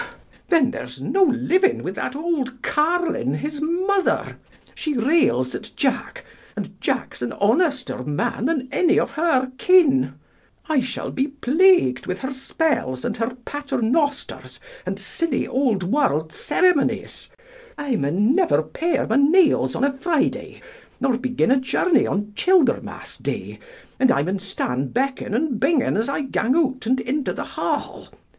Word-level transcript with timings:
Then 0.49 0.71
there's 0.71 0.99
no 0.99 1.21
living 1.25 1.83
with 1.83 1.93
that 1.93 2.15
old 2.15 2.63
carline, 2.63 3.35
his 3.35 3.61
mother; 3.61 4.37
she 4.73 4.95
rails 4.97 5.53
at 5.53 5.69
Jack, 5.75 6.25
and 6.55 6.73
Jack's 6.81 7.21
an 7.21 7.33
honester 7.33 8.01
man 8.01 8.45
than 8.45 8.67
any 8.71 8.97
of 8.97 9.11
her 9.11 9.51
kin: 9.59 10.15
I 10.67 10.79
shall 10.79 11.11
be 11.11 11.27
plagued 11.27 12.07
with 12.07 12.21
her 12.21 12.31
spells 12.33 13.05
and 13.05 13.15
her 13.17 13.37
Paternosters, 13.45 14.59
and 14.87 14.97
silly 14.99 15.47
Old 15.47 15.83
World 15.83 16.33
ceremonies; 16.33 17.29
I 17.77 17.95
mun 17.95 18.33
never 18.33 18.63
pare 18.63 19.05
my 19.05 19.17
nails 19.17 19.75
on 19.75 19.83
a 19.83 19.93
Friday, 19.93 20.63
nor 20.99 21.15
begin 21.15 21.51
a 21.51 21.59
journey 21.59 22.07
on 22.07 22.31
Childermas 22.35 23.17
Day; 23.17 23.59
and 23.99 24.09
I 24.11 24.23
mun 24.23 24.39
stand 24.39 24.95
becking 24.95 25.35
and 25.35 25.59
binging 25.61 25.95
as 25.95 26.09
I 26.09 26.21
gang 26.21 26.55
out 26.55 26.87
and 26.87 26.99
into 27.01 27.33
the 27.33 27.45
hall. 27.45 28.07